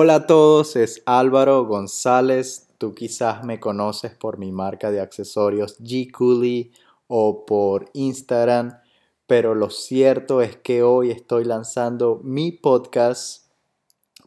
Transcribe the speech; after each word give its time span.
Hola 0.00 0.14
a 0.14 0.26
todos, 0.28 0.76
es 0.76 1.02
Álvaro 1.06 1.66
González. 1.66 2.68
Tú 2.78 2.94
quizás 2.94 3.42
me 3.42 3.58
conoces 3.58 4.14
por 4.14 4.38
mi 4.38 4.52
marca 4.52 4.92
de 4.92 5.00
accesorios 5.00 5.76
G 5.80 6.12
Cooley 6.12 6.70
o 7.08 7.44
por 7.44 7.90
Instagram, 7.94 8.78
pero 9.26 9.56
lo 9.56 9.70
cierto 9.70 10.40
es 10.40 10.56
que 10.56 10.84
hoy 10.84 11.10
estoy 11.10 11.42
lanzando 11.42 12.20
mi 12.22 12.52
podcast. 12.52 13.50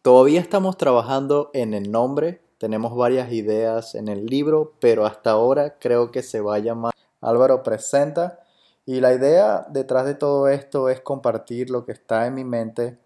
Todavía 0.02 0.42
estamos 0.42 0.76
trabajando 0.76 1.52
en 1.53 1.74
el 1.74 1.90
nombre, 1.90 2.42
tenemos 2.58 2.94
varias 2.94 3.31
ideas 3.31 3.96
en 3.96 4.10
el 4.10 4.26
libro, 4.26 4.74
pero 4.81 5.06
hasta 5.06 5.31
ahora 5.31 5.79
creo 5.79 6.12
que 6.12 6.22
se 6.22 6.42
va 6.42 6.56
a 6.56 6.60
llamar 6.60 6.94
Álvaro 7.22 7.63
Presenta. 7.63 8.42
Y 8.85 8.99
la 8.99 9.13
idea 9.13 9.65
detrás 9.69 10.06
de 10.06 10.15
todo 10.15 10.49
esto 10.49 10.90
es 10.90 10.99
compartir 10.99 11.69
lo 11.69 11.85
que 11.85 11.94
está 11.94 12.28
en 12.28 12.33
mi 12.33 12.44
mente. 12.44 12.99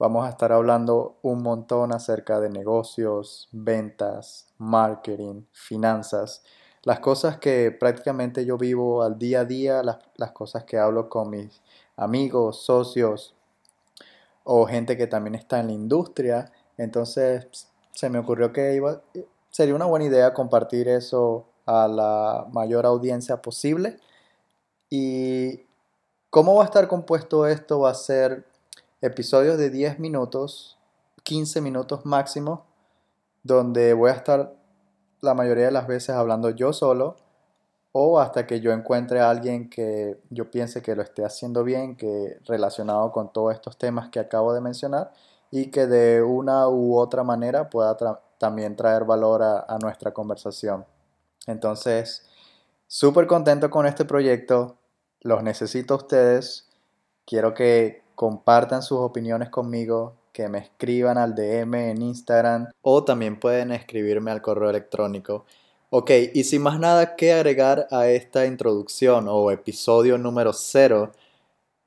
Vamos 0.00 0.26
a 0.26 0.30
estar 0.30 0.50
hablando 0.50 1.18
un 1.20 1.42
montón 1.42 1.92
acerca 1.92 2.40
de 2.40 2.48
negocios, 2.48 3.50
ventas, 3.52 4.48
marketing, 4.58 5.42
finanzas, 5.52 6.42
las 6.84 7.00
cosas 7.00 7.38
que 7.38 7.70
prácticamente 7.70 8.44
yo 8.46 8.56
vivo 8.56 9.02
al 9.02 9.18
día 9.18 9.40
a 9.40 9.44
día, 9.44 9.82
las, 9.82 10.32
cosas 10.32 10.64
que 10.64 10.78
hablo 10.78 11.10
con 11.10 11.28
mis 11.28 11.60
amigos, 11.96 12.64
socios 12.64 13.36
o 14.42 14.66
gente 14.66 14.96
que 14.96 15.06
también 15.06 15.34
está 15.34 15.60
en 15.60 15.66
la 15.66 15.72
industria. 15.74 16.50
Entonces 16.78 17.68
se 17.92 18.08
me 18.08 18.18
ocurrió 18.18 18.54
que 18.54 18.74
iba, 18.74 19.02
sería 19.50 19.74
una 19.74 19.84
buena 19.84 20.06
idea 20.06 20.32
compartir 20.32 20.88
eso 20.88 21.44
a 21.66 21.86
la 21.86 22.46
mayor 22.50 22.86
audiencia 22.86 23.42
posible 23.42 23.98
¿Y 24.90 25.66
cómo 26.30 26.56
va 26.56 26.64
a 26.64 26.66
estar 26.66 26.88
compuesto 26.88 27.46
esto? 27.46 27.80
Va 27.80 27.90
a 27.90 27.94
ser 27.94 28.49
episodios 29.00 29.58
de 29.58 29.70
10 29.70 29.98
minutos, 29.98 30.78
15 31.22 31.60
minutos 31.60 32.04
máximo, 32.04 32.66
donde 33.42 33.94
voy 33.94 34.10
a 34.10 34.14
estar 34.14 34.54
la 35.20 35.34
mayoría 35.34 35.66
de 35.66 35.70
las 35.70 35.86
veces 35.86 36.10
hablando 36.10 36.50
yo 36.50 36.72
solo 36.72 37.16
o 37.92 38.20
hasta 38.20 38.46
que 38.46 38.60
yo 38.60 38.72
encuentre 38.72 39.20
a 39.20 39.30
alguien 39.30 39.68
que 39.68 40.20
yo 40.30 40.50
piense 40.50 40.82
que 40.82 40.94
lo 40.94 41.02
esté 41.02 41.24
haciendo 41.24 41.64
bien, 41.64 41.96
que 41.96 42.38
relacionado 42.46 43.10
con 43.10 43.32
todos 43.32 43.52
estos 43.52 43.76
temas 43.76 44.10
que 44.10 44.20
acabo 44.20 44.52
de 44.52 44.60
mencionar 44.60 45.12
y 45.50 45.70
que 45.70 45.86
de 45.86 46.22
una 46.22 46.68
u 46.68 46.96
otra 46.96 47.24
manera 47.24 47.68
pueda 47.68 47.96
también 48.38 48.76
traer 48.76 49.04
valor 49.04 49.42
a, 49.42 49.78
nuestra 49.82 50.12
conversación. 50.12 50.86
Entonces, 51.46 52.24
súper 52.86 53.26
contento 53.26 53.70
con 53.70 53.86
este 53.86 54.04
proyecto 54.04 54.76
los 55.20 55.42
necesito 55.42 55.94
a 55.94 55.96
ustedes. 55.96 56.68
Quiero 57.26 57.54
que 57.54 58.02
compartan 58.20 58.82
sus 58.82 58.98
opiniones 58.98 59.48
conmigo, 59.48 60.14
que 60.34 60.46
me 60.50 60.58
escriban 60.58 61.16
al 61.16 61.34
DM 61.34 61.90
en 61.90 62.02
Instagram 62.02 62.68
o 62.82 63.02
también 63.02 63.40
pueden 63.40 63.72
escribirme 63.72 64.30
al 64.30 64.42
correo 64.42 64.68
electrónico. 64.68 65.46
Ok, 65.88 66.10
y 66.34 66.44
sin 66.44 66.60
más 66.60 66.78
nada 66.78 67.16
que 67.16 67.32
agregar 67.32 67.88
a 67.90 68.08
esta 68.08 68.44
introducción 68.44 69.24
o 69.26 69.50
episodio 69.50 70.18
número 70.18 70.52
0, 70.52 71.12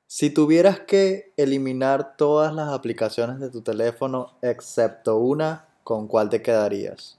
si 0.08 0.28
tuvieras 0.28 0.80
que 0.80 1.32
eliminar 1.36 2.16
todas 2.16 2.52
las 2.52 2.70
aplicaciones 2.70 3.38
de 3.38 3.50
tu 3.50 3.62
teléfono 3.62 4.32
excepto 4.42 5.18
una, 5.18 5.68
¿con 5.84 6.08
cuál 6.08 6.30
te 6.30 6.42
quedarías? 6.42 7.16